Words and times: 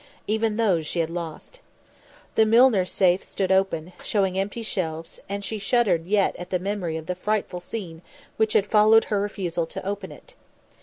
Even 0.25 0.55
those 0.55 0.87
she 0.87 0.97
had 0.97 1.11
lost. 1.11 1.61
The 2.33 2.43
Milner 2.43 2.85
safe 2.85 3.23
stood 3.23 3.51
open, 3.51 3.93
showing 4.03 4.35
empty 4.35 4.63
shelves, 4.63 5.19
and 5.29 5.45
she 5.45 5.59
shuddered 5.59 6.07
yet 6.07 6.35
at 6.37 6.49
the 6.49 6.57
memory 6.57 6.97
of 6.97 7.05
the 7.05 7.13
frightful 7.13 7.59
scene 7.59 8.01
which 8.35 8.53
had 8.53 8.65
followed 8.65 9.03
her 9.13 9.21
refusal 9.21 9.67
to 9.67 9.85
open 9.85 10.11
it. 10.11 10.33